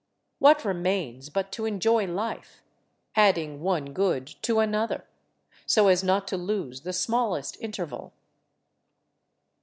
What 0.39 0.65
remains 0.65 1.29
but 1.29 1.51
to 1.51 1.65
enjoy 1.65 2.07
life, 2.07 2.63
adding 3.15 3.61
one 3.61 3.93
good 3.93 4.25
to 4.41 4.57
an 4.57 4.69
another, 4.69 5.05
so 5.67 5.89
as 5.89 6.03
not 6.03 6.27
to 6.29 6.37
lose 6.37 6.81
the 6.81 6.91
smallest 6.91 7.55
interval? 7.61 8.11